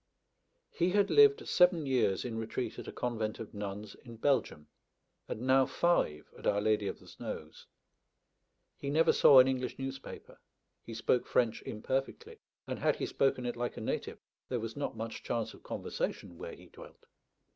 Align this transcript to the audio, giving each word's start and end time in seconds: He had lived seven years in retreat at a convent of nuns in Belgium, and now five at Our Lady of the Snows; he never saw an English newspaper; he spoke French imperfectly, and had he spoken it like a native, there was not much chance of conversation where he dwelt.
He 0.71 0.89
had 0.89 1.11
lived 1.11 1.47
seven 1.47 1.85
years 1.85 2.25
in 2.25 2.39
retreat 2.39 2.79
at 2.79 2.87
a 2.87 2.91
convent 2.91 3.39
of 3.39 3.53
nuns 3.53 3.93
in 3.93 4.17
Belgium, 4.17 4.65
and 5.27 5.41
now 5.41 5.67
five 5.67 6.27
at 6.35 6.47
Our 6.47 6.59
Lady 6.59 6.87
of 6.87 6.97
the 6.99 7.07
Snows; 7.07 7.67
he 8.79 8.89
never 8.89 9.13
saw 9.13 9.37
an 9.37 9.47
English 9.47 9.77
newspaper; 9.77 10.39
he 10.81 10.95
spoke 10.95 11.27
French 11.27 11.61
imperfectly, 11.61 12.39
and 12.65 12.79
had 12.79 12.95
he 12.95 13.05
spoken 13.05 13.45
it 13.45 13.55
like 13.55 13.77
a 13.77 13.81
native, 13.81 14.17
there 14.49 14.59
was 14.59 14.75
not 14.75 14.97
much 14.97 15.21
chance 15.21 15.53
of 15.53 15.61
conversation 15.61 16.35
where 16.39 16.55
he 16.55 16.65
dwelt. 16.69 17.05